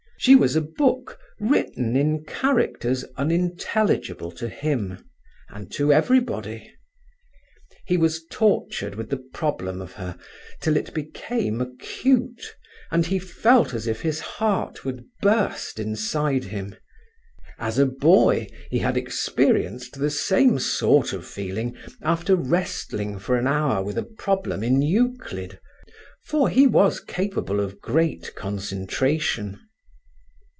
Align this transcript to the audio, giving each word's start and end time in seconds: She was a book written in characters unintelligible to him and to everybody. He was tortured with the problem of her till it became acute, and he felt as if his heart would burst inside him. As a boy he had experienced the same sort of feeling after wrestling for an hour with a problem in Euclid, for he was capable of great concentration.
She 0.17 0.35
was 0.35 0.55
a 0.55 0.61
book 0.61 1.17
written 1.39 1.95
in 1.95 2.23
characters 2.25 3.03
unintelligible 3.17 4.29
to 4.33 4.49
him 4.49 5.03
and 5.49 5.71
to 5.71 5.91
everybody. 5.91 6.71
He 7.85 7.97
was 7.97 8.23
tortured 8.29 8.93
with 8.93 9.09
the 9.09 9.17
problem 9.17 9.81
of 9.81 9.93
her 9.93 10.15
till 10.59 10.77
it 10.77 10.93
became 10.93 11.59
acute, 11.59 12.55
and 12.91 13.07
he 13.07 13.17
felt 13.17 13.73
as 13.73 13.87
if 13.87 14.01
his 14.03 14.19
heart 14.19 14.85
would 14.85 15.05
burst 15.23 15.79
inside 15.79 16.43
him. 16.43 16.75
As 17.57 17.79
a 17.79 17.87
boy 17.87 18.45
he 18.69 18.77
had 18.77 18.97
experienced 18.97 19.97
the 19.97 20.11
same 20.11 20.59
sort 20.59 21.13
of 21.13 21.25
feeling 21.25 21.75
after 22.03 22.35
wrestling 22.35 23.17
for 23.17 23.37
an 23.37 23.47
hour 23.47 23.83
with 23.83 23.97
a 23.97 24.03
problem 24.03 24.61
in 24.63 24.83
Euclid, 24.83 25.59
for 26.25 26.47
he 26.47 26.67
was 26.67 26.99
capable 26.99 27.59
of 27.59 27.81
great 27.81 28.35
concentration. 28.35 29.59